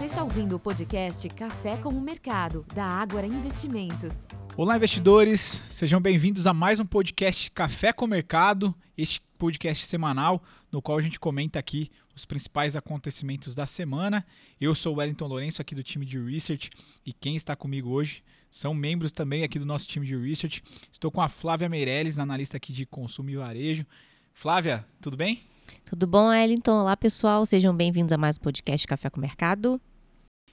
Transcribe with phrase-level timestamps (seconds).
[0.00, 4.18] Você está ouvindo o podcast Café com o Mercado, da Ágora Investimentos.
[4.56, 5.62] Olá, investidores!
[5.68, 10.96] Sejam bem-vindos a mais um podcast Café com o Mercado, este podcast semanal no qual
[10.96, 14.24] a gente comenta aqui os principais acontecimentos da semana.
[14.58, 16.70] Eu sou o Wellington Lourenço, aqui do time de Research,
[17.04, 20.62] e quem está comigo hoje são membros também aqui do nosso time de Research.
[20.90, 23.84] Estou com a Flávia Meirelles, analista aqui de consumo e varejo.
[24.32, 25.42] Flávia, tudo bem?
[25.84, 26.80] Tudo bom, Wellington?
[26.80, 27.44] Olá, pessoal.
[27.44, 29.78] Sejam bem-vindos a mais um podcast Café com o Mercado.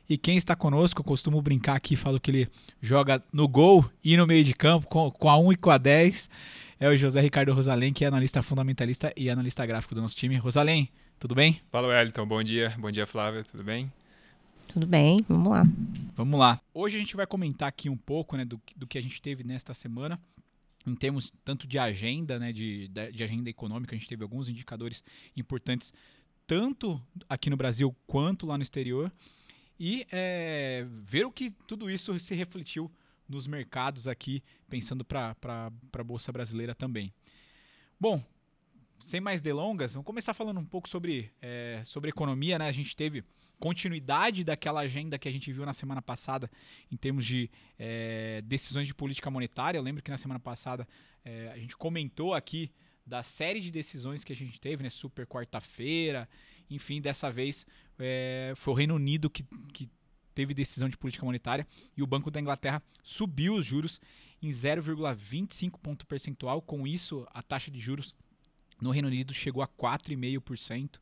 [0.09, 2.49] E quem está conosco, eu costumo brincar aqui, falo que ele
[2.81, 5.77] joga no gol e no meio de campo, com, com a 1 e com a
[5.77, 6.29] 10.
[6.79, 10.37] É o José Ricardo Rosalém, que é analista fundamentalista e analista gráfico do nosso time.
[10.37, 10.89] Rosalém,
[11.19, 11.59] tudo bem?
[11.71, 12.25] Fala, Wellington.
[12.25, 12.73] Bom dia.
[12.77, 13.43] Bom dia, Flávia.
[13.43, 13.91] Tudo bem?
[14.71, 15.63] Tudo bem, vamos lá.
[16.15, 16.61] Vamos lá.
[16.73, 19.43] Hoje a gente vai comentar aqui um pouco né, do, do que a gente teve
[19.43, 20.19] nesta semana
[20.87, 25.03] em termos tanto de agenda, né, de, de agenda econômica, a gente teve alguns indicadores
[25.35, 25.93] importantes,
[26.47, 29.11] tanto aqui no Brasil quanto lá no exterior,
[29.79, 32.91] e é, ver o que tudo isso se refletiu
[33.27, 35.35] nos mercados aqui, pensando para
[35.93, 37.13] a Bolsa Brasileira também.
[37.99, 38.23] Bom,
[38.99, 42.57] sem mais delongas, vamos começar falando um pouco sobre, é, sobre economia.
[42.57, 42.67] Né?
[42.67, 43.23] A gente teve
[43.59, 46.49] continuidade daquela agenda que a gente viu na semana passada
[46.91, 49.77] em termos de é, decisões de política monetária.
[49.77, 50.87] Eu lembro que na semana passada
[51.25, 52.71] é, a gente comentou aqui
[53.05, 54.89] da série de decisões que a gente teve, né?
[54.89, 56.27] Super quarta-feira,
[56.69, 57.65] enfim, dessa vez
[57.99, 59.89] é, foi o Reino Unido que, que
[60.33, 63.99] teve decisão de política monetária e o Banco da Inglaterra subiu os juros
[64.41, 66.61] em 0,25 ponto percentual.
[66.61, 68.13] Com isso, a taxa de juros
[68.79, 70.99] no Reino Unido chegou a 4,5%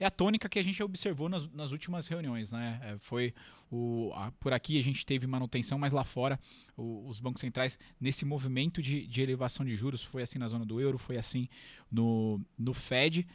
[0.00, 2.50] é a tônica que a gente observou nas, nas últimas reuniões.
[2.50, 2.80] Né?
[2.82, 3.34] É, foi
[3.70, 6.40] o, a, por aqui a gente teve manutenção, mas lá fora
[6.74, 10.64] o, os bancos centrais, nesse movimento de, de, elevação de juros, foi assim na zona
[10.64, 11.48] do euro, foi assim
[11.92, 13.28] no, no Fed,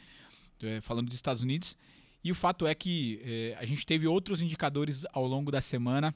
[0.60, 1.76] é, falando dos Estados Unidos.
[2.26, 6.12] E o fato é que é, a gente teve outros indicadores ao longo da semana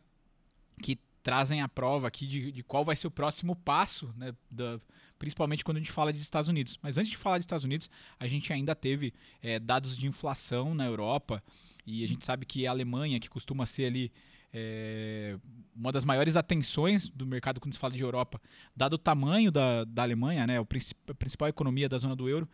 [0.82, 4.80] que trazem a prova aqui de, de qual vai ser o próximo passo né, da,
[5.20, 6.76] principalmente quando a gente fala de Estados Unidos.
[6.82, 10.74] Mas antes de falar de Estados Unidos, a gente ainda teve é, dados de inflação
[10.74, 11.40] na Europa
[11.86, 14.10] e a gente sabe que a Alemanha, que costuma ser ali
[14.52, 15.38] é,
[15.76, 18.42] uma das maiores atenções do mercado quando se fala de Europa,
[18.74, 22.48] dado o tamanho da, da Alemanha, né, a principal economia da zona do euro,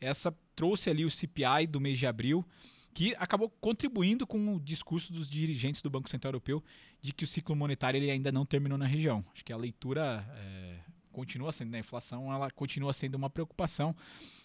[0.00, 2.46] essa trouxe ali o CPI do mês de abril,
[2.92, 6.62] que acabou contribuindo com o discurso dos dirigentes do Banco Central Europeu
[7.00, 9.24] de que o ciclo monetário ele ainda não terminou na região.
[9.32, 10.80] Acho que a leitura é,
[11.12, 11.78] continua sendo, né?
[11.78, 13.94] a inflação ela continua sendo uma preocupação.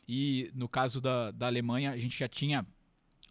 [0.08, 2.66] E no caso da, da Alemanha, a gente já tinha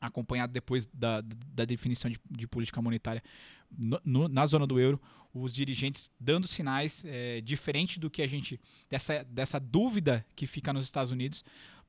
[0.00, 3.22] acompanhado depois da, da definição de, de política monetária
[3.70, 5.00] no, no, na zona do euro,
[5.32, 10.72] os dirigentes dando sinais é, diferente do que a gente dessa, dessa dúvida que fica
[10.72, 11.44] nos Estados Unidos.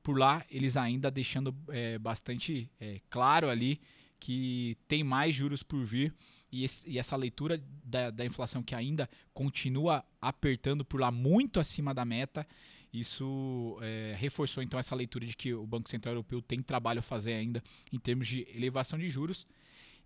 [0.06, 3.80] Por lá, eles ainda deixando é, bastante é, claro ali
[4.20, 6.14] que tem mais juros por vir.
[6.52, 11.58] E, esse, e essa leitura da, da, inflação que ainda continua apertando por lá muito
[11.58, 12.46] acima da meta,
[12.92, 17.02] isso é, reforçou então essa leitura de que o Banco Central Europeu tem trabalho a
[17.02, 17.60] fazer ainda
[17.92, 19.44] em termos de elevação de juros,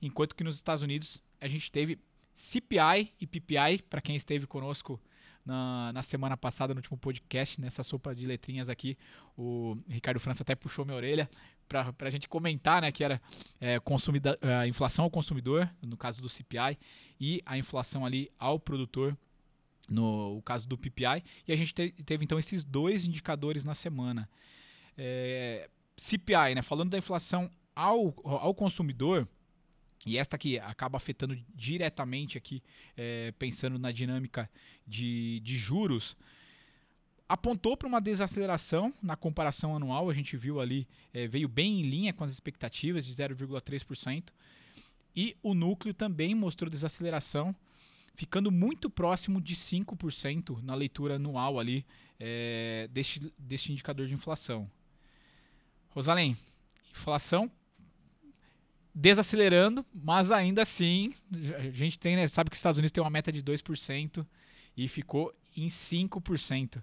[0.00, 1.98] enquanto que nos Estados Unidos a gente teve
[2.32, 4.98] CPI e PPI, para quem esteve conosco
[5.44, 8.96] na, na, semana passada, no último podcast, nessa sopa de letrinhas aqui,
[9.36, 11.28] o Ricardo França até puxou minha orelha
[11.68, 13.22] para a gente comentar, né, que era
[13.60, 13.78] é,
[14.60, 16.76] a inflação ao consumidor, no caso do CPI,
[17.20, 19.16] e a inflação ali ao produtor,
[19.88, 24.28] no caso do PPI, e a gente te, teve então esses dois indicadores na semana.
[24.96, 29.28] É, CPI, né, falando da inflação ao, ao consumidor,
[30.06, 32.62] e esta que acaba afetando diretamente aqui,
[32.96, 34.50] é, pensando na dinâmica
[34.86, 36.16] de, de juros,
[37.28, 40.08] apontou para uma desaceleração na comparação anual.
[40.08, 44.24] A gente viu ali, é, veio bem em linha com as expectativas de 0,3%.
[45.14, 47.54] E o núcleo também mostrou desaceleração,
[48.14, 51.84] ficando muito próximo de 5% na leitura anual ali
[52.18, 54.70] é, deste, deste indicador de inflação.
[55.90, 56.36] Rosalém,
[56.90, 57.50] inflação
[58.94, 61.14] desacelerando, mas ainda assim,
[61.56, 64.26] a gente tem, né, sabe que os Estados Unidos tem uma meta de 2%
[64.76, 66.82] e ficou em 5%.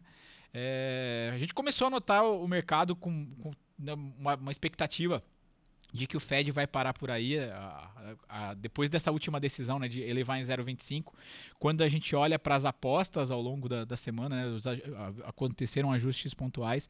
[0.54, 5.22] É, a gente começou a notar o, mercado com, com né, uma, uma, expectativa
[5.94, 9.78] de que o Fed vai parar por aí, a, a, a, depois dessa última decisão
[9.78, 11.14] né, de elevar em 0,25.
[11.60, 14.66] Quando a gente olha para as apostas ao longo da, da semana, né, os,
[15.26, 16.88] aconteceram ajustes pontuais,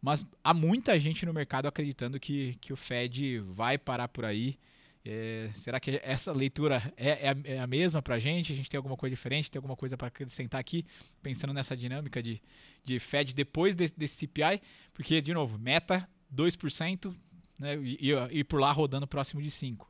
[0.00, 4.58] mas há muita gente no mercado acreditando que, que o Fed vai parar por aí.
[5.04, 8.52] É, será que essa leitura é, é, a, é a mesma para a gente?
[8.52, 9.50] A gente tem alguma coisa diferente?
[9.50, 10.86] Tem alguma coisa para acrescentar aqui,
[11.22, 12.40] pensando nessa dinâmica de,
[12.84, 14.62] de Fed depois desse, desse CPI?
[14.92, 17.14] Porque, de novo, meta 2%,
[17.58, 19.86] né, e, e, e por lá rodando próximo de 5%.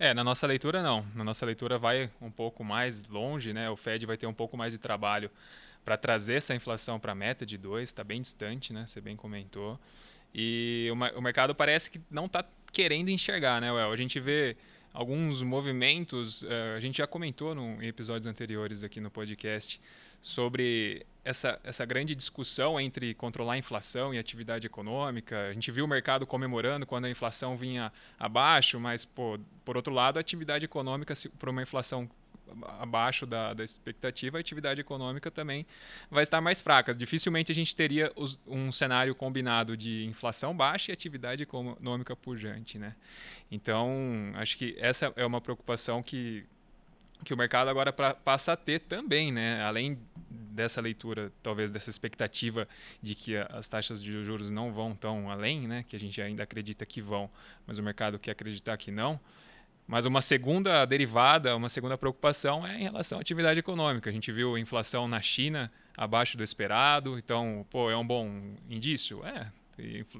[0.00, 1.04] É, na nossa leitura não.
[1.12, 3.68] Na nossa leitura vai um pouco mais longe, né?
[3.68, 5.28] O Fed vai ter um pouco mais de trabalho
[5.88, 8.84] para trazer essa inflação para a meta de 2, está bem distante, né?
[8.86, 9.80] Você bem comentou.
[10.34, 13.90] E o, o mercado parece que não está querendo enxergar, né, Well?
[13.90, 14.54] A gente vê
[14.92, 19.80] alguns movimentos, uh, a gente já comentou em episódios anteriores aqui no podcast
[20.20, 25.48] sobre essa, essa grande discussão entre controlar a inflação e atividade econômica.
[25.48, 29.94] A gente viu o mercado comemorando quando a inflação vinha abaixo, mas, pô, por outro
[29.94, 32.10] lado, a atividade econômica, por uma inflação
[32.78, 35.66] abaixo da, da expectativa, a atividade econômica também
[36.10, 36.94] vai estar mais fraca.
[36.94, 42.78] Dificilmente a gente teria os, um cenário combinado de inflação baixa e atividade econômica pujante.
[42.78, 42.94] Né?
[43.50, 46.44] Então, acho que essa é uma preocupação que,
[47.24, 49.62] que o mercado agora pra, passa a ter também, né?
[49.62, 49.98] além
[50.30, 52.68] dessa leitura, talvez dessa expectativa
[53.00, 55.84] de que as taxas de juros não vão tão além, né?
[55.88, 57.30] que a gente ainda acredita que vão,
[57.66, 59.20] mas o mercado quer acreditar que não.
[59.88, 64.10] Mas uma segunda derivada, uma segunda preocupação é em relação à atividade econômica.
[64.10, 68.30] A gente viu a inflação na China abaixo do esperado, então, pô, é um bom
[68.68, 69.24] indício?
[69.24, 69.50] É.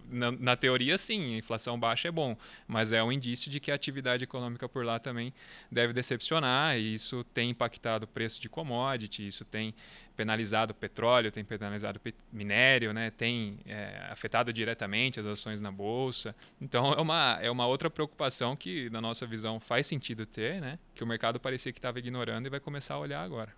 [0.09, 2.37] Na, na, teoria, sim, inflação baixa é bom,
[2.67, 5.35] mas é um indício de que a atividade econômica por lá também
[5.71, 9.75] deve decepcionar, e isso tem impactado o preço de commodity, isso tem
[10.19, 13.13] penalizado o petróleo, tem penalizado o minério, né?
[13.13, 16.35] tem é, afetado diretamente as ações na bolsa.
[16.61, 20.77] Então é uma, é uma outra preocupação que, na nossa visão, faz sentido ter, né?
[20.93, 23.55] que o mercado parecia que estava ignorando e vai começar a olhar agora.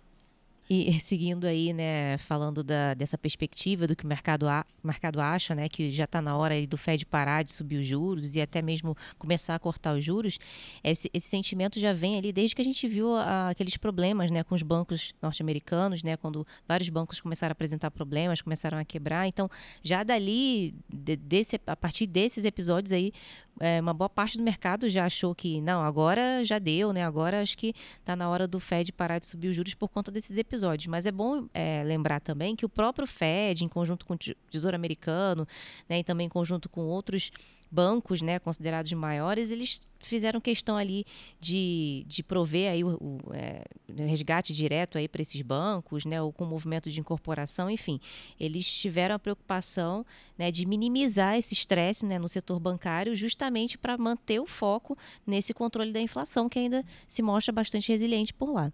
[0.73, 5.53] E seguindo aí, né, falando da, dessa perspectiva do que o mercado, a, mercado acha,
[5.53, 8.61] né, que já está na hora do Fed parar de subir os juros e até
[8.61, 10.39] mesmo começar a cortar os juros,
[10.81, 14.45] esse, esse sentimento já vem ali desde que a gente viu a, aqueles problemas, né,
[14.45, 19.27] com os bancos norte-americanos, né, quando vários bancos começaram a apresentar problemas, começaram a quebrar.
[19.27, 19.51] Então,
[19.83, 23.11] já dali, de, desse, a partir desses episódios aí,
[23.59, 27.03] é, uma boa parte do mercado já achou que não, agora já deu, né?
[27.03, 30.11] Agora acho que está na hora do Fed parar de subir os juros por conta
[30.11, 30.87] desses episódios.
[30.87, 34.17] Mas é bom é, lembrar também que o próprio Fed, em conjunto com o
[34.49, 35.47] Tesouro Americano,
[35.87, 37.31] né, e também em conjunto com outros
[37.71, 41.05] bancos, né, considerados maiores, eles fizeram questão ali
[41.39, 46.21] de, de prover aí o, o, é, o resgate direto aí para esses bancos, né,
[46.21, 47.99] ou com movimento de incorporação, enfim,
[48.39, 50.05] eles tiveram a preocupação,
[50.37, 55.53] né, de minimizar esse estresse, né, no setor bancário, justamente para manter o foco nesse
[55.53, 58.73] controle da inflação que ainda se mostra bastante resiliente por lá.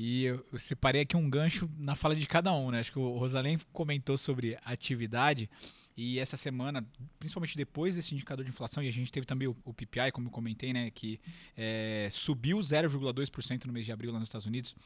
[0.00, 2.78] E eu, separei aqui um gancho na fala de cada um, né?
[2.78, 5.50] Acho que o Rosalém comentou sobre atividade.
[5.96, 6.86] E essa semana,
[7.18, 10.30] principalmente depois desse indicador de inflação, e a gente teve também o, PPI, como eu
[10.30, 11.20] comentei, né, que
[11.56, 14.76] é, subiu 0,2% no mês de abril lá nos Estados Unidos,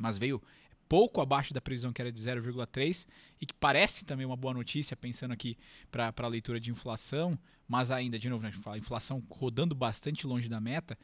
[0.00, 0.42] mas veio
[0.88, 3.06] pouco abaixo da previsão que era de 0,3
[3.38, 5.58] e que parece também uma boa notícia, pensando aqui
[5.90, 10.48] para a leitura de inflação, mas ainda, de novo, né, a inflação rodando bastante longe
[10.48, 10.98] da meta.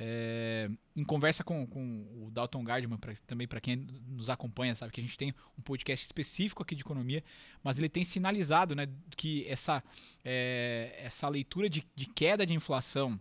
[0.00, 4.92] É, em conversa com, com o Dalton Gardman, pra, também para quem nos acompanha, sabe
[4.92, 7.24] que a gente tem um podcast específico aqui de economia,
[7.64, 9.82] mas ele tem sinalizado né, que essa,
[10.24, 13.20] é, essa leitura de, de, queda de inflação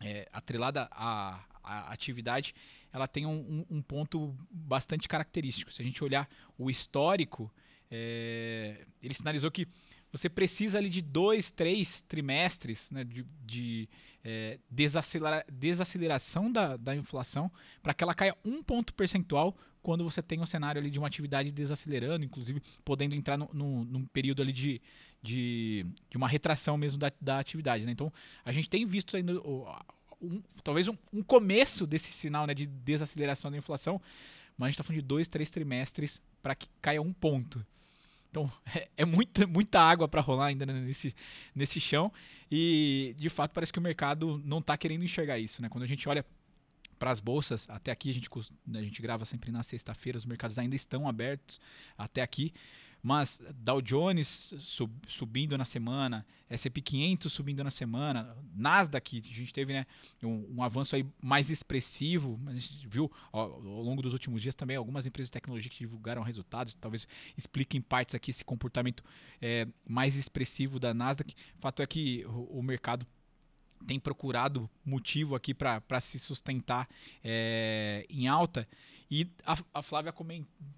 [0.00, 2.54] é, atrelada à, à, atividade,
[2.92, 5.72] ela tem um, um, ponto bastante característico.
[5.72, 7.52] Se a gente olhar o histórico,
[7.90, 9.66] é, ele sinalizou que
[10.12, 13.88] você precisa ali de dois, três trimestres né, de, de
[14.24, 17.50] é, desacelera, desaceleração da, da inflação
[17.82, 21.06] para que ela caia um ponto percentual quando você tem um cenário ali de uma
[21.06, 24.80] atividade desacelerando, inclusive podendo entrar no, no, num período ali de,
[25.22, 27.84] de, de uma retração mesmo da, da atividade.
[27.84, 27.92] Né?
[27.92, 28.12] Então,
[28.44, 29.34] a gente tem visto ainda
[30.20, 34.00] um, talvez um, um, começo desse sinal né, de desaceleração da inflação,
[34.58, 37.64] mas a gente está falando de dois, três trimestres para que caia um ponto.
[38.36, 41.14] Então é, é muita, muita água para rolar ainda nesse,
[41.54, 42.12] nesse chão
[42.50, 45.62] e de fato parece que o mercado não está querendo enxergar isso.
[45.62, 45.68] Né?
[45.68, 46.24] Quando a gente olha
[46.98, 48.28] para as bolsas, até aqui a gente,
[48.74, 51.60] a gente grava sempre na sexta-feira, os mercados ainda estão abertos
[51.96, 52.52] até aqui.
[53.06, 59.54] Mas Dow Jones sub, subindo na semana, S&P 500 subindo na semana, Nasdaq, a gente
[59.54, 59.86] teve né,
[60.24, 64.42] um, um avanço aí mais expressivo, mas a gente viu ó, ao longo dos últimos
[64.42, 67.06] dias também algumas empresas de tecnologia que divulgaram resultados, talvez
[67.38, 69.04] expliquem partes aqui esse comportamento
[69.40, 71.32] é, mais expressivo da Nasdaq.
[71.60, 73.06] Fato é que o, o mercado
[73.86, 76.88] tem procurado motivo aqui para se sustentar
[77.22, 78.66] é, em alta
[79.10, 80.12] e a, a Flávia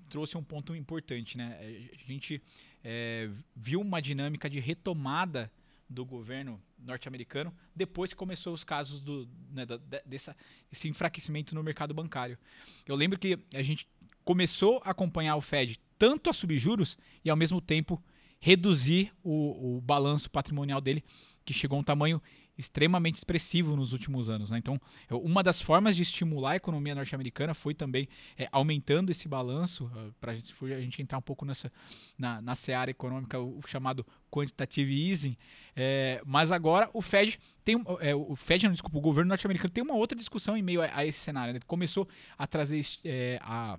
[0.09, 1.57] trouxe um ponto importante, né?
[1.61, 2.43] É, a gente
[2.85, 5.51] é, viu uma dinâmica de retomada
[5.89, 10.37] do governo norte-americano depois que começou os casos do né, da, dessa,
[10.71, 12.39] esse enfraquecimento no mercado bancário.
[12.87, 13.89] Eu lembro que a gente
[14.25, 18.03] começou a acompanhar o Fed tanto a subir juros e ao mesmo tempo
[18.39, 21.03] reduzir o, o balanço patrimonial dele,
[21.45, 22.23] que chegou a um tamanho
[22.59, 24.51] extremamente expressivo nos últimos anos.
[24.51, 24.59] Né?
[24.59, 29.85] Então, uma das formas de estimular a economia norte-americana foi também é, aumentando esse balanço,
[29.87, 31.73] uh, para a gente entrar um pouco nessa,
[32.19, 35.37] na, na seara econômica, o, o chamado quantitative easing.
[35.77, 39.85] É, mas agora o Fed tem é, o Fed, não, desculpa, o governo norte-americano tem
[39.85, 41.55] uma outra discussão em meio a, a esse cenário.
[41.55, 41.61] Né?
[41.67, 43.79] Começou a trazer é, a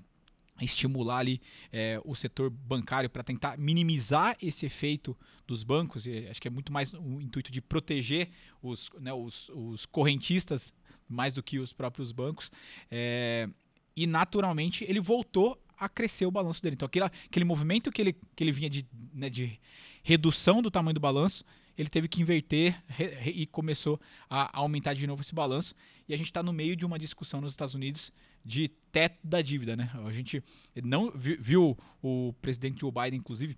[0.65, 6.05] estimular ali é, o setor bancário para tentar minimizar esse efeito dos bancos.
[6.05, 8.29] E acho que é muito mais o intuito de proteger
[8.61, 10.73] os, né, os, os correntistas
[11.07, 12.51] mais do que os próprios bancos.
[12.91, 13.49] É,
[13.95, 16.75] e naturalmente ele voltou a crescer o balanço dele.
[16.75, 19.59] Então aquele, aquele movimento que ele, que ele vinha de, né, de
[20.03, 21.43] redução do tamanho do balanço,
[21.79, 22.83] ele teve que inverter
[23.25, 25.74] e começou a aumentar de novo esse balanço.
[26.09, 28.12] E a gente está no meio de uma discussão nos Estados Unidos
[28.43, 29.89] de teto da dívida, né?
[30.05, 30.43] A gente
[30.83, 33.57] não viu o presidente Joe Biden, inclusive,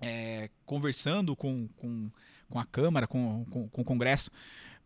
[0.00, 2.10] é, conversando com, com,
[2.48, 4.32] com a Câmara, com, com, com o Congresso,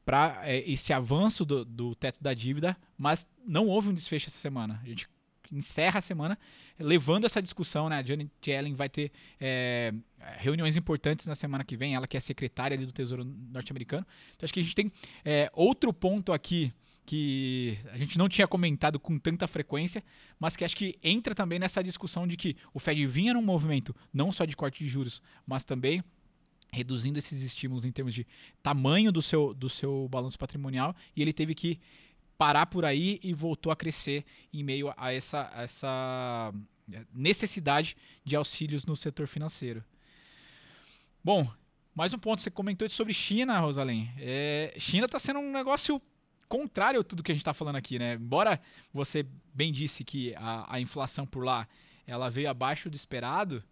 [0.05, 4.39] para é, esse avanço do, do teto da dívida, mas não houve um desfecho essa
[4.39, 4.79] semana.
[4.83, 5.09] A gente
[5.53, 6.39] encerra a semana
[6.79, 7.99] levando essa discussão, né?
[7.99, 9.93] A Janet Yellen vai ter é,
[10.39, 14.07] reuniões importantes na semana que vem, ela que é secretária do Tesouro norte-americano.
[14.37, 14.93] Então acho que a gente tem
[15.25, 16.73] é, outro ponto aqui
[17.09, 20.05] que a gente não tinha comentado com tanta frequência,
[20.39, 23.97] mas que acho que entra também nessa discussão de que o Fed vinha num movimento
[24.13, 26.05] não só de corte de juros, mas também
[26.71, 28.27] reduzindo esses estímulos em termos de
[28.63, 31.81] tamanho do seu, do seu balanço patrimonial e ele teve que
[32.39, 36.55] parar por aí e voltou a crescer em meio a essa, a essa
[37.13, 39.85] necessidade de auxílios no setor financeiro.
[41.23, 41.51] Bom,
[41.95, 44.11] mais um ponto, você comentou sobre China, Rosalém.
[44.19, 46.01] É, China está sendo um negócio
[46.49, 48.15] contrário a tudo que a gente está falando aqui, né?
[48.15, 48.61] Embora
[48.95, 51.69] você bem disse que a, a inflação por lá
[52.07, 53.63] ela veio abaixo do esperado,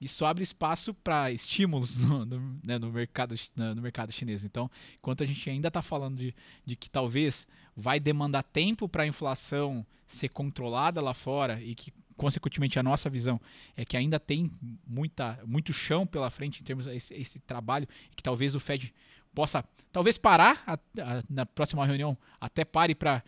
[0.00, 4.44] isso abre espaço para estímulos no, no, né, no, mercado, no mercado chinês.
[4.44, 6.34] Então, enquanto a gente ainda está falando de,
[6.64, 11.92] de que talvez vai demandar tempo para a inflação ser controlada lá fora e que,
[12.16, 13.40] consequentemente, a nossa visão
[13.76, 14.50] é que ainda tem
[14.86, 18.94] muita, muito chão pela frente em termos desse esse trabalho, e que talvez o Fed
[19.34, 23.22] possa talvez parar a, a, na próxima reunião, até pare para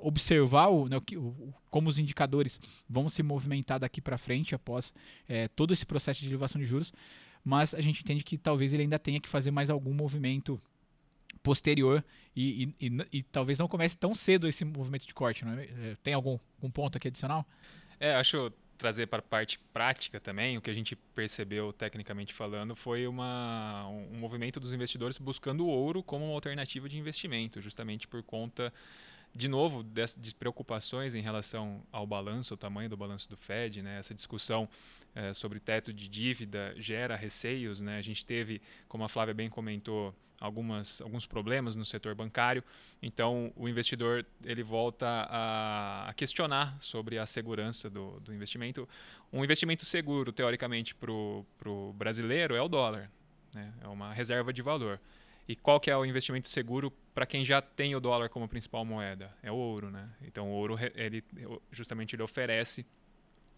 [0.00, 4.92] observar o, né, o, como os indicadores vão se movimentar daqui para frente após
[5.28, 6.92] é, todo esse processo de elevação de juros,
[7.44, 10.60] mas a gente entende que talvez ele ainda tenha que fazer mais algum movimento
[11.42, 12.04] posterior
[12.36, 15.44] e, e, e, e talvez não comece tão cedo esse movimento de corte.
[15.44, 15.90] É?
[15.90, 17.46] é tem algum, algum ponto aqui adicional?
[17.98, 22.74] É, acho trazer para a parte prática também, o que a gente percebeu tecnicamente falando
[22.74, 28.08] foi uma, um movimento dos investidores buscando o ouro como uma alternativa de investimento, justamente
[28.08, 28.72] por conta
[29.34, 33.98] de novo, de, preocupações em relação ao balanço, o tamanho do balanço do Fed, né?
[33.98, 34.68] essa discussão
[35.14, 37.80] é, sobre teto de dívida gera receios.
[37.80, 37.98] Né?
[37.98, 42.64] A gente teve, como a Flávia bem comentou, algumas, alguns problemas no setor bancário.
[43.02, 48.88] Então, o investidor ele volta a, a questionar sobre a segurança do, do, investimento.
[49.32, 53.10] Um investimento seguro, teoricamente, para o brasileiro é o dólar.
[53.54, 53.72] Né?
[53.82, 54.98] É uma reserva de valor.
[55.50, 58.84] E qual que é o investimento seguro para quem já tem o dólar como principal
[58.84, 59.36] moeda?
[59.42, 60.08] É o ouro, né?
[60.22, 61.24] Então o ouro ele
[61.72, 62.86] justamente ele oferece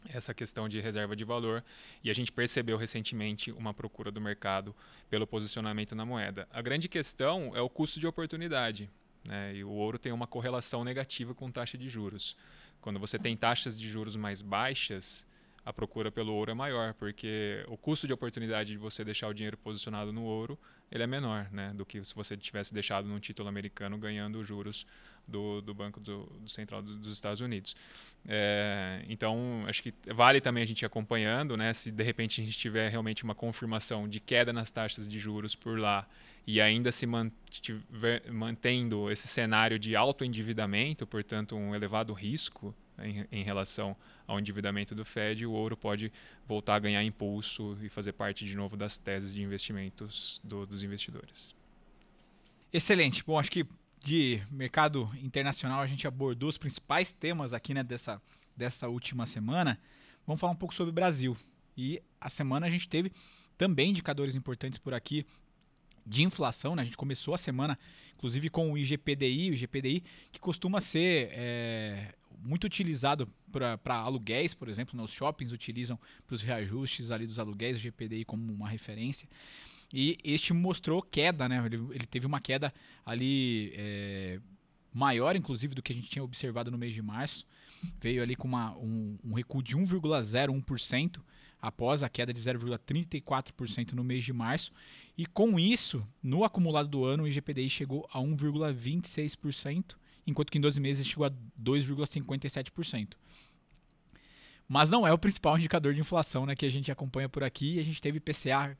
[0.08, 1.62] essa questão de reserva de valor
[2.02, 4.74] e a gente percebeu recentemente uma procura do mercado
[5.10, 6.48] pelo posicionamento na moeda.
[6.50, 8.88] A grande questão é o custo de oportunidade,
[9.22, 9.54] né?
[9.54, 12.38] E o ouro tem uma correlação negativa com taxa de juros.
[12.80, 15.26] Quando você tem taxas de juros mais baixas,
[15.64, 19.34] a procura pelo ouro é maior, porque o custo de oportunidade de você deixar o
[19.34, 20.58] dinheiro posicionado no ouro
[20.92, 24.86] ele é menor né, do que se você tivesse deixado num título americano ganhando juros
[25.26, 27.74] do, do Banco do, do Central do, dos Estados Unidos.
[28.28, 32.44] É, então, acho que vale também a gente ir acompanhando, né, se de repente a
[32.44, 36.06] gente tiver realmente uma confirmação de queda nas taxas de juros por lá
[36.46, 43.26] e ainda se mantiver, mantendo esse cenário de alto endividamento, portanto, um elevado risco em,
[43.30, 43.96] em, relação
[44.26, 46.12] ao endividamento do Fed, o ouro pode
[46.46, 50.82] voltar a ganhar impulso e fazer parte de novo das teses de investimentos do, dos
[50.82, 51.54] investidores.
[52.72, 53.22] Excelente.
[53.24, 53.66] Bom, acho que
[54.04, 58.20] de mercado internacional a gente abordou os principais temas aqui né, dessa,
[58.56, 59.78] dessa última semana.
[60.26, 61.36] Vamos falar um pouco sobre o Brasil.
[61.76, 63.12] E a semana a gente teve
[63.56, 65.26] também indicadores importantes por aqui
[66.04, 66.82] de inflação, né?
[66.82, 67.78] A gente começou a semana,
[68.14, 74.68] inclusive, com o IGPDI, o IGPDI, que costuma ser é, muito utilizado para aluguéis, por
[74.68, 75.06] exemplo, né?
[75.06, 79.28] shoppings utilizam para os reajustes ali dos aluguéis, o IGPDI como uma referência.
[79.92, 81.62] E este mostrou queda, né?
[81.66, 82.72] Ele, ele teve uma queda
[83.04, 84.40] ali é,
[84.92, 87.46] maior, inclusive, do que a gente tinha observado no mês de março.
[88.00, 91.20] Veio ali com uma, um, um recuo de 1,01%
[91.60, 94.72] após a queda de 0,34% no mês de março.
[95.16, 99.94] E com isso, no acumulado do ano, o IGPDI chegou a 1,26%,
[100.26, 103.14] enquanto que em 12 meses chegou a 2,57%.
[104.68, 107.78] Mas não é o principal indicador de inflação né, que a gente acompanha por aqui.
[107.78, 108.76] A gente teve IPCA,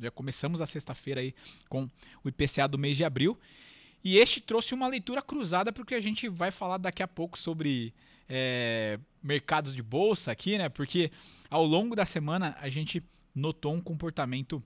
[0.00, 1.34] já começamos a sexta-feira aí
[1.68, 1.88] com
[2.24, 3.38] o IPCA do mês de abril.
[4.02, 7.92] E este trouxe uma leitura cruzada porque a gente vai falar daqui a pouco sobre
[8.28, 10.68] é, mercados de bolsa aqui, né?
[10.68, 11.10] Porque
[11.50, 13.02] ao longo da semana a gente
[13.34, 14.62] notou um comportamento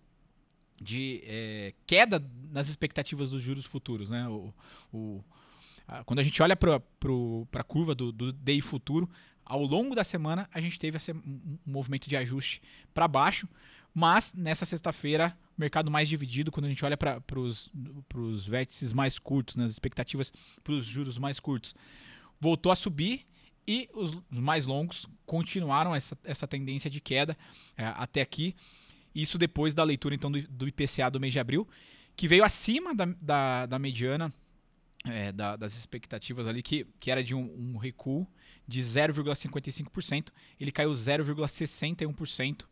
[0.81, 4.29] de é, queda nas expectativas dos juros futuros, né?
[4.29, 4.53] O,
[4.93, 5.25] o
[6.07, 6.81] quando a gente olha para
[7.55, 9.09] a curva do, do DI futuro,
[9.45, 12.63] ao longo da semana a gente teve esse, um, movimento de ajuste
[12.95, 13.49] para baixo,
[13.95, 19.19] mas nessa sexta-feira o mercado mais dividido quando a gente olha para os vértices mais
[19.19, 21.75] curtos, nas expectativas para os juros mais curtos,
[22.41, 23.27] voltou a subir
[23.67, 27.37] e os mais longos continuaram essa, essa tendência de queda
[27.77, 28.57] é, até aqui.
[29.15, 31.69] Isso depois da leitura então do, do, IPCA do mês de abril,
[32.17, 34.33] que veio acima da, da, da mediana
[35.05, 38.27] é, da, das expectativas ali, que, que era de um, um recuo
[38.67, 40.29] de 0,55%.
[40.61, 42.65] Ele caiu 0,61%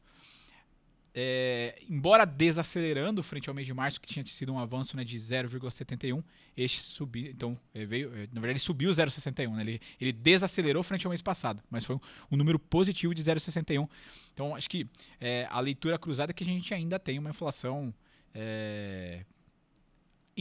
[1.13, 5.17] é, embora desacelerando frente ao mês de março, que tinha sido um avanço né, de
[5.19, 6.23] 0,71,
[6.57, 11.07] este subiu, então é, veio, é, na verdade subiu 0,61, né, ele, ele desacelerou frente
[11.07, 13.89] ao mês passado, mas foi um, um número positivo de 0,61.
[14.33, 14.87] Então acho que
[15.21, 17.93] é, a leitura cruzada é que a gente ainda tem uma inflação
[18.33, 19.25] é,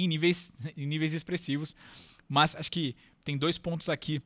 [0.03, 1.75] em, níveis, em níveis expressivos,
[2.27, 4.21] mas acho que tem dois pontos aqui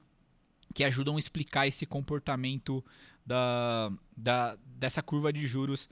[0.74, 2.84] que ajudam a explicar esse comportamento
[3.26, 5.90] da, da, dessa curva de juros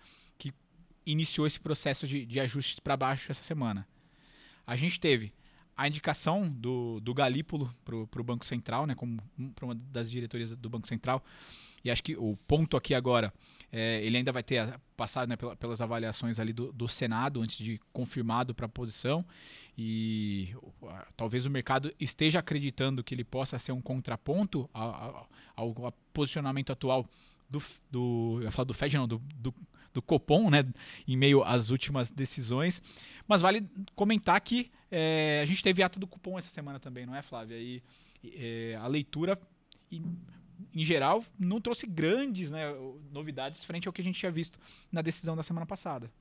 [1.06, 3.88] iniciou esse processo de, de ajustes para baixo essa semana.
[4.66, 5.34] A gente teve
[5.76, 9.22] a indicação do, do Galípolo para o Banco Central, né, como
[9.56, 11.24] para uma das diretorias do Banco Central.
[11.84, 13.34] E acho que o ponto aqui agora,
[13.72, 17.80] é, ele ainda vai ter passado né, pelas avaliações ali do, do Senado antes de
[17.94, 19.26] confirmado para a posição.
[19.78, 20.54] E
[21.16, 26.72] talvez o mercado esteja acreditando que ele possa ser um contraponto ao, ao, ao posicionamento
[26.72, 27.08] atual
[27.50, 29.54] do, do eu ia falar do Fed, não, do, do
[29.94, 30.66] do Copom, né,
[31.08, 32.82] em meio às últimas decisões.
[33.28, 37.16] Mas vale comentar que é, a gente teve ato do cupom essa semana também, não
[37.16, 37.58] é, Flávia?
[37.58, 37.82] E
[38.24, 39.40] é, a leitura,
[40.74, 42.74] em, geral, não trouxe grandes né,
[43.12, 44.60] novidades frente ao que a gente tinha visto
[44.92, 46.12] na decisão da semana passada.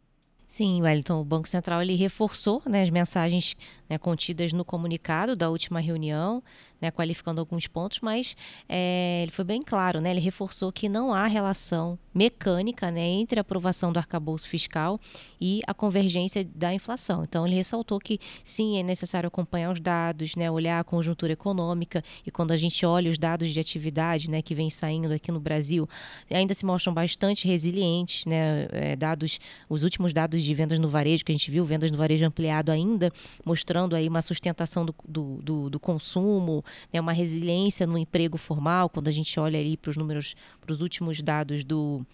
[0.46, 3.57] Sim, Wellington, o Banco Central ele reforçou né, as mensagens
[3.88, 6.42] né, contidas no comunicado da última reunião,
[6.81, 8.37] né, qualificando alguns pontos, mas
[8.69, 13.38] é, ele foi bem claro, né, ele reforçou que não há relação mecânica né, entre
[13.38, 14.99] a aprovação do arcabouço fiscal
[15.40, 17.25] e a convergência da inflação.
[17.25, 22.03] Então, ele ressaltou que sim, é necessário acompanhar os dados, né, olhar a conjuntura econômica,
[22.27, 25.40] e quando a gente olha os dados de atividade né, que vem saindo aqui no
[25.40, 25.88] Brasil,
[26.31, 29.38] ainda se mostram bastante resilientes, né, é, dados,
[29.69, 32.73] os últimos dados de vendas no varejo, que a gente viu, vendas no varejo ampliado
[32.73, 33.12] ainda,
[33.45, 38.88] mostrando aí uma sustentação do, do, do, do consumo, né, uma resiliência no emprego formal,
[38.88, 42.04] quando a gente olha ali para os números, para os últimos dados do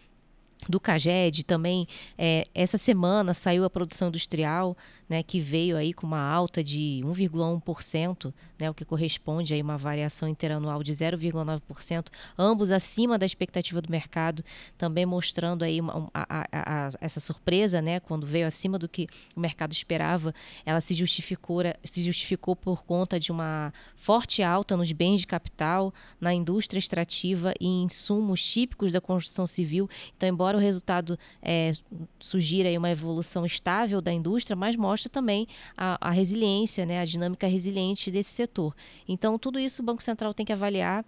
[0.68, 4.76] do CAGED também é, essa semana saiu a produção industrial
[5.08, 9.78] né, que veio aí com uma alta de 1,1%, né, o que corresponde a uma
[9.78, 14.44] variação interanual de 0,9%, ambos acima da expectativa do mercado,
[14.76, 19.06] também mostrando aí uma, a, a, a, essa surpresa, né, quando veio acima do que
[19.34, 24.90] o mercado esperava, ela se justificou, se justificou por conta de uma forte alta nos
[24.92, 29.88] bens de capital, na indústria extrativa e insumos típicos da construção civil.
[30.16, 31.72] Então, embora o resultado é,
[32.18, 37.04] sugira uma evolução estável da indústria, mas mostra mostra também a, a resiliência, né, a
[37.04, 38.74] dinâmica resiliente desse setor.
[39.06, 41.04] Então, tudo isso o Banco Central tem que avaliar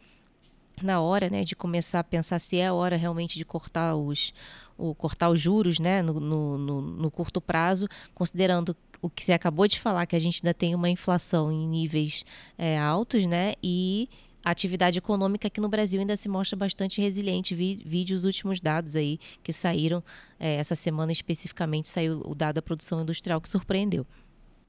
[0.83, 4.33] na hora né, de começar a pensar se é a hora realmente de cortar os,
[4.77, 9.33] o, cortar os juros né, no, no, no, no curto prazo, considerando o que você
[9.33, 12.25] acabou de falar, que a gente ainda tem uma inflação em níveis
[12.57, 13.55] é, altos, né?
[13.63, 14.09] E
[14.45, 17.55] a atividade econômica aqui no Brasil ainda se mostra bastante resiliente.
[17.55, 20.03] Vi, vi os últimos dados aí que saíram
[20.39, 24.07] é, essa semana especificamente, saiu o dado da produção industrial que surpreendeu.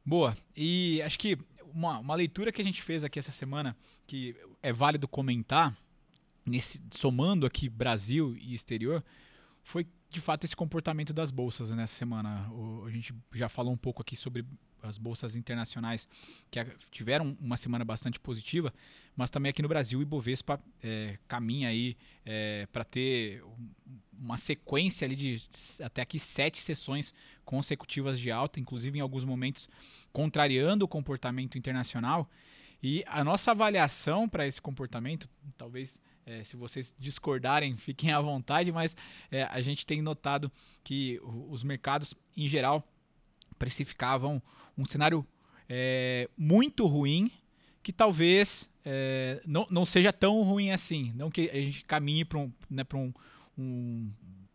[0.05, 0.35] Boa.
[0.55, 1.37] E acho que
[1.73, 3.75] uma, uma leitura que a gente fez aqui essa semana,
[4.07, 5.75] que é válido comentar,
[6.45, 9.03] nesse, somando aqui Brasil e exterior,
[9.69, 12.49] foi de fato esse comportamento das bolsas nessa semana.
[12.51, 14.43] O, a gente já falou um pouco aqui sobre
[14.81, 16.07] as bolsas internacionais
[16.49, 18.73] que tiveram uma semana bastante positiva,
[19.15, 23.43] mas também aqui no Brasil o Ibovespa é, caminha aí é, para ter
[24.17, 25.41] uma sequência ali de
[25.83, 27.13] até aqui sete sessões
[27.45, 29.69] consecutivas de alta, inclusive em alguns momentos
[30.11, 32.27] contrariando o comportamento internacional.
[32.81, 35.95] E a nossa avaliação para esse comportamento, talvez
[36.29, 38.95] é, se vocês discordarem, fiquem à vontade, mas
[39.31, 40.51] é, a gente tem notado
[40.83, 42.87] que os mercados, em geral,
[43.57, 44.41] precificavam
[44.77, 45.25] um cenário
[45.67, 47.31] é, muito ruim,
[47.81, 51.11] que talvez é, não, não seja tão ruim assim.
[51.15, 53.13] Não que a gente caminhe para um, né, um,
[53.57, 54.11] um,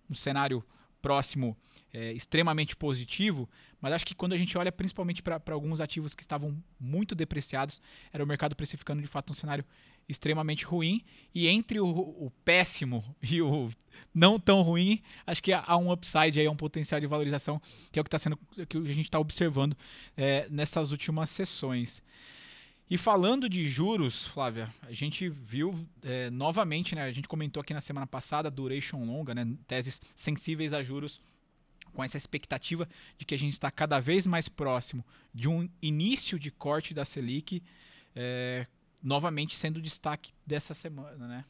[0.09, 0.65] um cenário
[1.05, 1.55] próximo
[1.93, 3.47] é, extremamente positivo,
[3.79, 7.79] mas acho que quando a gente olha principalmente para alguns ativos que estavam muito depreciados,
[8.11, 9.67] era o mercado precificando de fato um cenário
[10.09, 11.05] extremamente ruim.
[11.35, 13.71] E entre o, o péssimo e o
[14.15, 17.61] não tão ruim, acho que há um upside aí, um potencial de valorização,
[17.93, 19.77] que é o que está sendo, que a gente está observando
[20.17, 22.03] é, nessas últimas sessões.
[22.89, 27.03] E falando de juros, Flávia, a gente viu é, novamente, né?
[27.03, 29.47] A gente comentou aqui na semana passada, duration longa, né?
[29.67, 31.19] Teses sensíveis a juros,
[31.95, 36.39] com essa expectativa de que a gente está cada vez mais próximo de um início
[36.39, 37.63] de corte da Selic,
[38.15, 38.67] é,
[39.03, 41.45] novamente sendo destaque dessa semana, né?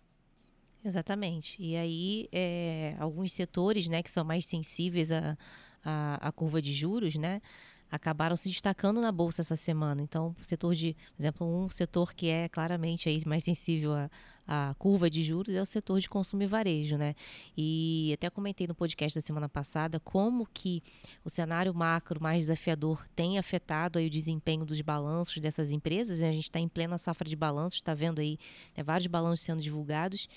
[0.85, 1.61] Exatamente.
[1.61, 5.37] E aí, é, alguns setores, né, que são mais sensíveis à,
[5.83, 7.41] à, à curva de juros, né?
[7.91, 10.03] Acabaram se destacando na bolsa essa semana.
[10.03, 14.11] Então, setor de, por exemplo, um setor que é claramente aí mais sensível à,
[14.47, 17.15] à curva de juros é o setor de consumo e varejo, né?
[17.57, 20.83] E até comentei no podcast da semana passada como que
[21.25, 26.19] o cenário macro mais desafiador tem afetado aí o desempenho dos balanços dessas empresas.
[26.21, 26.29] Né?
[26.29, 28.39] A gente está em plena safra de balanços, está vendo aí
[28.77, 30.29] né, vários balanços sendo divulgados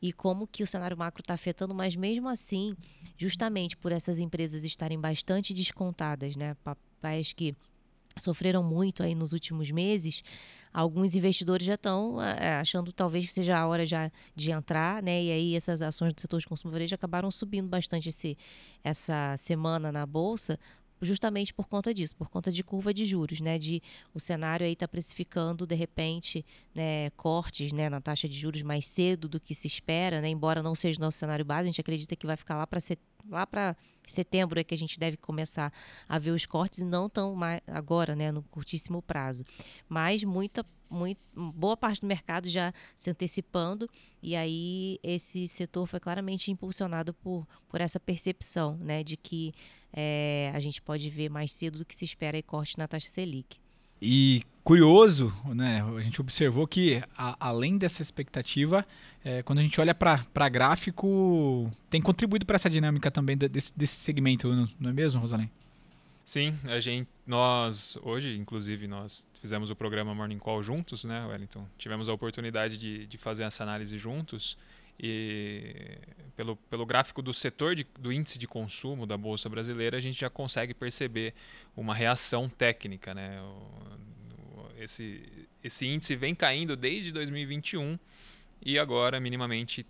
[0.00, 2.76] e como que o cenário macro está afetando, mas mesmo assim,
[3.16, 6.56] justamente por essas empresas estarem bastante descontadas, né?
[6.64, 7.54] papéis que
[8.18, 10.22] sofreram muito aí nos últimos meses,
[10.72, 12.16] alguns investidores já estão
[12.60, 15.22] achando talvez que seja a hora já de entrar, né?
[15.22, 18.36] E aí essas ações do setor de consumo varejo acabaram subindo bastante esse,
[18.82, 20.58] essa semana na bolsa,
[21.02, 23.58] justamente por conta disso, por conta de curva de juros, né?
[23.58, 23.82] De
[24.14, 26.44] o cenário aí está precificando de repente,
[26.74, 30.28] né, cortes, né, na taxa de juros mais cedo do que se espera, né?
[30.28, 32.98] Embora não seja nosso cenário base, a gente acredita que vai ficar lá para ser
[33.28, 35.72] lá para setembro é que a gente deve começar
[36.08, 39.44] a ver os cortes não tão mais agora, né, no curtíssimo prazo.
[39.88, 43.88] Mas muita muito, boa parte do mercado já se antecipando
[44.22, 49.54] e aí esse setor foi claramente impulsionado por, por essa percepção, né, de que
[49.90, 53.08] é, a gente pode ver mais cedo do que se espera e corte na taxa
[53.08, 53.61] Selic.
[54.04, 58.84] E curioso, né, a gente observou que a, além dessa expectativa,
[59.24, 63.94] é, quando a gente olha para gráfico, tem contribuído para essa dinâmica também desse, desse
[63.94, 65.48] segmento, não é mesmo, Rosalém?
[66.24, 71.64] Sim, a gente, nós hoje, inclusive, nós fizemos o programa Morning Call juntos, né, Wellington?
[71.78, 74.58] Tivemos a oportunidade de, de fazer essa análise juntos
[74.98, 75.98] e
[76.36, 80.20] pelo, pelo gráfico do setor de, do índice de consumo da Bolsa Brasileira, a gente
[80.20, 81.34] já consegue perceber
[81.76, 83.12] uma reação técnica.
[83.14, 83.40] Né?
[84.78, 87.98] Esse, esse índice vem caindo desde 2021
[88.64, 89.86] e agora, minimamente,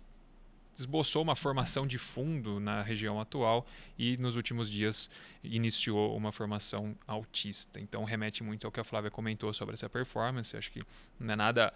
[0.75, 3.65] esboçou uma formação de fundo na região atual
[3.97, 5.09] e nos últimos dias
[5.43, 7.79] iniciou uma formação altista.
[7.79, 10.57] Então remete muito ao que a Flávia comentou sobre essa performance.
[10.57, 10.81] Acho que
[11.19, 11.73] não é nada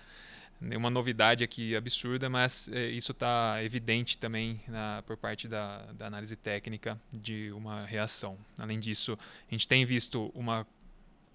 [0.59, 6.07] nenhuma novidade aqui absurda, mas é, isso está evidente também na, por parte da, da,
[6.07, 8.37] análise técnica de uma reação.
[8.57, 9.17] Além disso,
[9.47, 10.65] a gente tem visto uma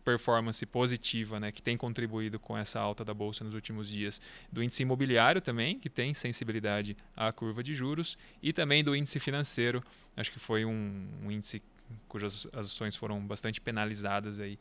[0.04, 4.62] performance positiva, né, que tem contribuído com essa alta da bolsa nos últimos dias, do
[4.62, 9.82] índice imobiliário também, que tem sensibilidade à curva de juros, e também do índice financeiro,
[10.16, 11.62] acho que foi um, um índice
[12.08, 14.58] cujas ações foram bastante penalizadas aí,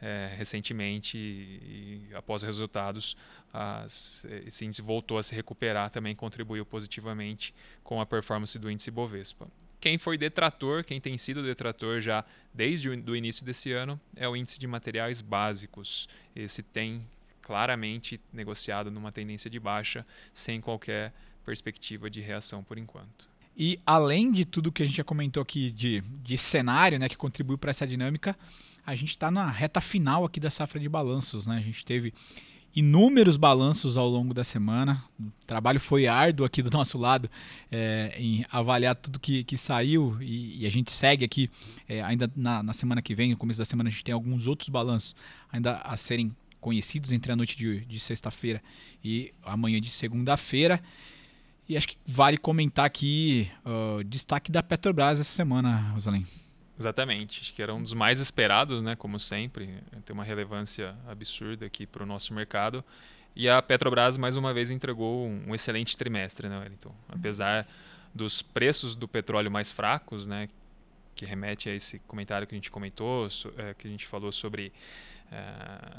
[0.00, 3.16] é, recentemente e, e, após resultados,
[3.52, 8.90] as, esse índice voltou a se recuperar, também contribuiu positivamente com a performance do índice
[8.90, 9.48] Bovespa.
[9.80, 14.34] Quem foi detrator, quem tem sido detrator já desde o início desse ano, é o
[14.34, 16.08] índice de materiais básicos.
[16.34, 17.06] Esse tem
[17.42, 21.12] claramente negociado numa tendência de baixa, sem qualquer
[21.44, 23.28] perspectiva de reação por enquanto.
[23.56, 27.16] E além de tudo que a gente já comentou aqui de, de cenário, né, que
[27.16, 28.36] contribuiu para essa dinâmica,
[28.84, 31.56] a gente está na reta final aqui da safra de balanços, né?
[31.56, 32.12] A gente teve
[32.74, 35.02] inúmeros balanços ao longo da semana.
[35.18, 37.30] O trabalho foi árduo aqui do nosso lado
[37.70, 41.48] é, em avaliar tudo que, que saiu e, e a gente segue aqui
[41.88, 44.46] é, ainda na, na, semana que vem, no começo da semana, a gente tem alguns
[44.46, 45.14] outros balanços
[45.52, 48.62] ainda a serem conhecidos entre a noite de, de sexta-feira
[49.04, 50.82] e amanhã de segunda-feira.
[51.68, 56.26] E acho que vale comentar aqui o uh, destaque da Petrobras essa semana, Rosalém.
[56.78, 58.96] Exatamente, acho que era um dos mais esperados, né?
[58.96, 62.84] Como sempre, tem uma relevância absurda aqui para o nosso mercado.
[63.34, 66.94] E a Petrobras mais uma vez entregou um excelente trimestre, né, Wellington?
[67.08, 67.66] Apesar
[68.14, 70.48] dos preços do petróleo mais fracos, né?
[71.14, 74.72] que remete a esse comentário que a gente comentou, é, que a gente falou sobre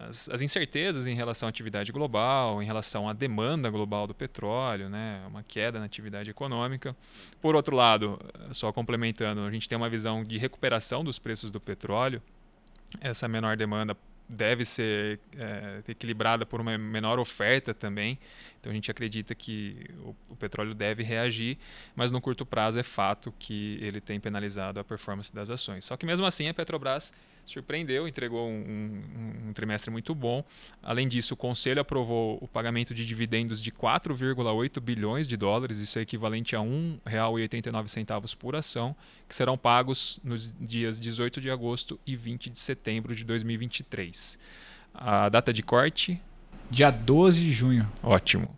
[0.08, 4.90] as, as, incertezas em relação à atividade global, em relação à demanda global do petróleo,
[4.90, 6.96] né, uma queda na atividade econômica.
[7.42, 8.20] Por outro lado,
[8.52, 12.22] só complementando, a gente tem uma visão de recuperação dos preços do petróleo.
[13.02, 18.18] Essa menor demanda deve ser é, equilibrada por uma menor oferta também.
[18.60, 21.58] Então a gente acredita que o, o, petróleo deve reagir,
[21.96, 25.86] mas no curto prazo é fato que ele tem penalizado a performance das ações.
[25.86, 27.14] Só que mesmo assim a Petrobras
[27.46, 30.44] surpreendeu, entregou um, um, um, trimestre muito bom.
[30.82, 36.00] Além disso, o Conselho aprovou o pagamento de dividendos de 4,8 bilhões de dólares, isso
[36.00, 36.68] é equivalente a R$
[37.06, 38.96] 1,89 por ação,
[39.28, 44.40] que serão pagos nos dias 18 de agosto e 20 de setembro de 2023.
[44.94, 46.22] A data de corte?
[46.70, 47.92] Dia 12 de junho.
[48.02, 48.58] Ótimo.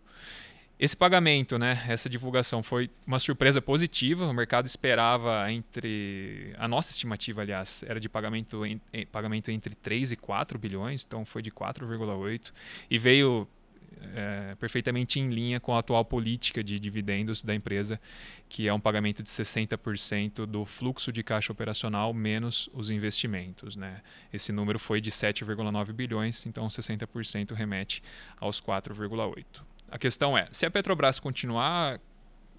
[0.80, 4.28] Esse pagamento, né, essa divulgação foi uma surpresa positiva.
[4.28, 6.54] O mercado esperava entre.
[6.58, 8.80] A nossa estimativa, aliás, era de pagamento, em,
[9.12, 12.54] pagamento entre 3 e 4 bilhões, então foi de 4,8.
[12.92, 13.48] E veio
[14.16, 18.00] é, perfeitamente em linha com a atual política de dividendos da empresa,
[18.48, 23.76] que é um pagamento de 60% do fluxo de caixa operacional menos os investimentos.
[23.76, 24.02] Né?
[24.32, 28.04] Esse número foi de 7,9 bilhões, então 60% remete
[28.40, 29.44] aos 4,8.
[29.90, 32.00] A questão é, se a Petrobras continuar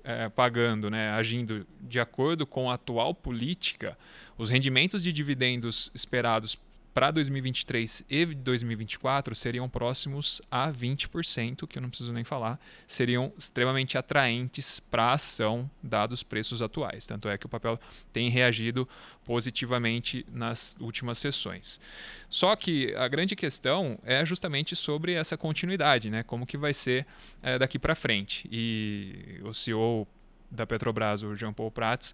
[0.02, 3.98] é, pagando, né, agindo de acordo com a atual política,
[4.38, 6.58] os rendimentos de dividendos esperados
[6.98, 12.58] para 2023 e 2024 seriam próximos a 20%, que eu não preciso nem falar,
[12.88, 17.06] seriam extremamente atraentes para a ação, dados os preços atuais.
[17.06, 17.78] Tanto é que o papel
[18.12, 18.88] tem reagido
[19.24, 21.80] positivamente nas últimas sessões.
[22.28, 26.24] Só que a grande questão é justamente sobre essa continuidade, né?
[26.24, 27.06] como que vai ser
[27.40, 28.48] é, daqui para frente.
[28.50, 30.04] E o CEO
[30.50, 32.12] da Petrobras, o Jean Paul Prats,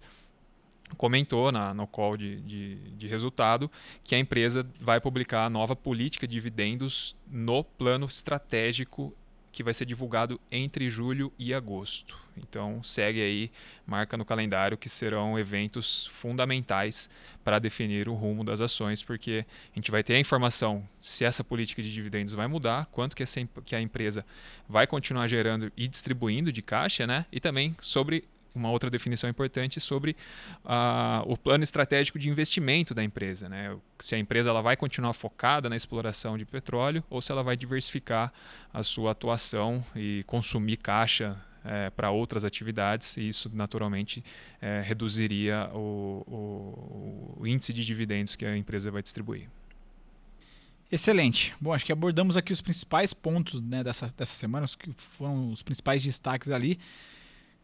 [0.97, 3.69] comentou na, no call de, de, de, resultado
[4.03, 9.13] que a empresa vai publicar a nova política de dividendos no plano estratégico
[9.51, 12.17] que vai ser divulgado entre julho e agosto.
[12.35, 13.49] Então segue aí,
[13.87, 17.09] marca no calendário que serão eventos fundamentais
[17.41, 21.41] para definir o rumo das ações, porque a gente vai ter a informação se essa
[21.41, 24.25] política de dividendos vai mudar, quanto que, essa, que a empresa
[24.67, 27.25] vai continuar gerando e distribuindo de caixa, né?
[27.31, 30.15] E também sobre uma outra definição importante sobre
[30.63, 33.49] uh, o plano estratégico de investimento da empresa.
[33.49, 33.75] Né?
[33.99, 37.57] Se a empresa ela vai continuar focada na exploração de petróleo ou se ela vai
[37.57, 38.31] diversificar
[38.73, 44.23] a sua atuação e consumir caixa é, para outras atividades, e isso naturalmente
[44.61, 49.49] é, reduziria o, o, o índice de dividendos que a empresa vai distribuir.
[50.91, 51.53] Excelente.
[51.59, 55.51] Bom, acho que abordamos aqui os principais pontos né, dessa, dessa semana, os que foram
[55.51, 56.79] os principais destaques ali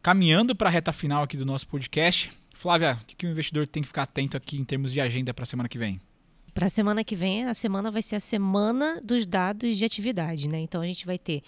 [0.02, 2.32] caminhando para a reta final aqui do nosso podcast.
[2.54, 5.34] Flávia, o que, que o investidor tem que ficar atento aqui em termos de agenda
[5.34, 6.00] para a semana que vem?
[6.54, 10.50] Para a semana que vem, a semana vai ser a semana dos dados de atividade,
[10.50, 10.60] né?
[10.60, 11.42] Então a gente vai ter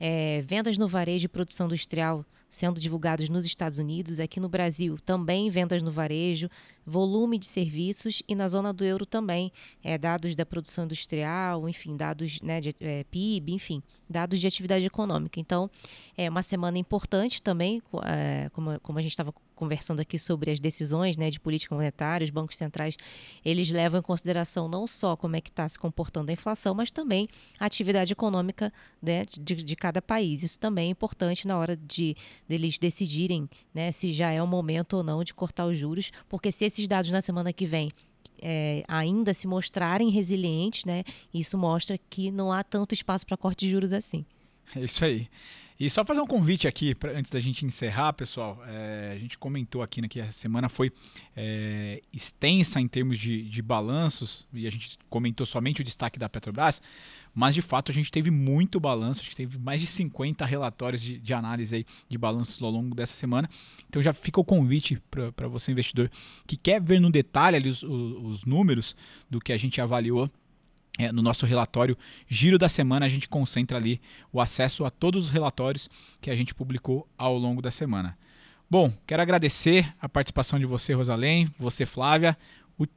[0.00, 4.98] é, vendas no varejo e produção industrial sendo divulgados nos Estados Unidos, aqui no Brasil
[5.04, 6.48] também vendas no varejo,
[6.86, 11.96] volume de serviços e na zona do euro também, é, dados da produção industrial, enfim,
[11.96, 15.40] dados né, de é, PIB, enfim, dados de atividade econômica.
[15.40, 15.68] Então,
[16.16, 20.60] é uma semana importante também, é, como, como a gente estava conversando aqui sobre as
[20.60, 22.94] decisões né, de política monetária, os bancos centrais,
[23.44, 26.90] eles levam em consideração não só como é que está se comportando a inflação, mas
[26.90, 27.26] também
[27.58, 30.42] a atividade econômica né, de, de cada país.
[30.42, 32.14] Isso também é importante na hora de
[32.48, 36.50] deles decidirem né, se já é o momento ou não de cortar os juros, porque
[36.50, 37.90] se esses dados na semana que vem
[38.40, 43.66] é, ainda se mostrarem resilientes, né, isso mostra que não há tanto espaço para corte
[43.66, 44.24] de juros assim.
[44.74, 45.28] É isso aí.
[45.78, 48.62] E só fazer um convite aqui, pra, antes da gente encerrar, pessoal.
[48.66, 50.90] É, a gente comentou aqui né, que a semana foi
[51.36, 56.28] é, extensa em termos de, de balanços, e a gente comentou somente o destaque da
[56.30, 56.80] Petrobras,
[57.34, 61.02] mas de fato a gente teve muito balanço, acho que teve mais de 50 relatórios
[61.02, 63.48] de, de análise aí de balanços ao longo dessa semana.
[63.86, 66.10] Então já fica o convite para você, investidor,
[66.46, 68.96] que quer ver no detalhe ali os, os, os números
[69.28, 70.30] do que a gente avaliou
[70.98, 71.96] é, no nosso relatório
[72.28, 74.00] Giro da Semana, a gente concentra ali
[74.32, 75.88] o acesso a todos os relatórios
[76.20, 78.16] que a gente publicou ao longo da semana.
[78.68, 82.36] Bom, quero agradecer a participação de você, Rosalém, você, Flávia.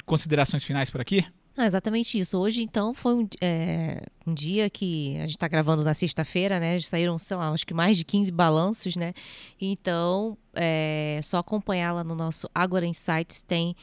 [0.05, 1.25] Considerações finais por aqui?
[1.55, 2.37] Ah, exatamente isso.
[2.37, 6.79] Hoje, então, foi um, é, um dia que a gente está gravando na sexta-feira, né?
[6.79, 9.13] Saíram, sei lá, acho que mais de 15 balanços, né?
[9.59, 13.75] Então, é só acompanhar lá no nosso Agora Insights tem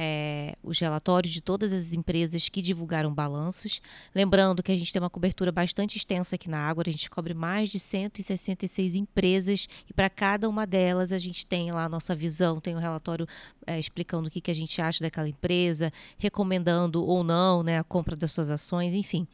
[0.00, 3.82] é, os relatórios de todas as empresas que divulgaram balanços.
[4.14, 7.34] Lembrando que a gente tem uma cobertura bastante extensa aqui na Água, a gente cobre
[7.34, 12.14] mais de 166 empresas e para cada uma delas a gente tem lá a nossa
[12.14, 13.26] visão, tem um relatório
[13.66, 17.84] é, explicando o que, que a gente acha daquela empresa, recomendando ou não né, a
[17.84, 19.26] compra das suas ações, enfim.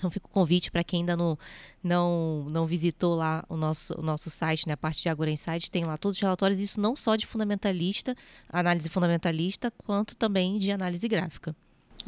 [0.00, 1.38] Então fica o convite para quem ainda não,
[1.84, 5.70] não, não visitou lá o nosso, o nosso site, né, a parte de Agora Insight,
[5.70, 8.16] tem lá todos os relatórios, isso não só de fundamentalista,
[8.48, 11.54] análise fundamentalista, quanto também de análise gráfica.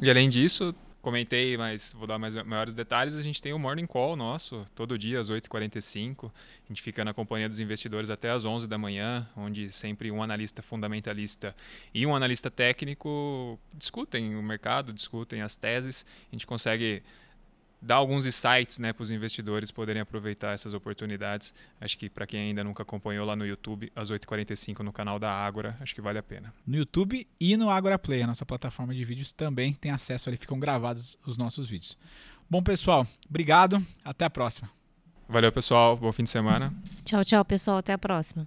[0.01, 3.87] E além disso, comentei, mas vou dar mais maiores detalhes, a gente tem o Morning
[3.87, 8.45] Call nosso, todo dia às 8h45, a gente fica na companhia dos investidores até às
[8.45, 11.55] 11 da manhã, onde sempre um analista fundamentalista
[11.93, 17.03] e um analista técnico discutem o mercado, discutem as teses, a gente consegue
[17.83, 21.53] dar alguns insights né, para os investidores poderem aproveitar essas oportunidades.
[21.81, 25.31] Acho que para quem ainda nunca acompanhou lá no YouTube, às 8h45 no canal da
[25.31, 26.55] Ágora, acho que vale a pena.
[26.65, 30.39] No YouTube e no Ágora Play, a nossa plataforma de vídeos também tem acesso ali,
[30.39, 31.99] ficam gravados os nossos vídeos.
[32.49, 34.71] Bom, pessoal, obrigado, até a próxima.
[35.29, 36.73] Valeu, pessoal, bom fim de semana.
[37.05, 38.47] Tchau, tchau, pessoal, até a próxima.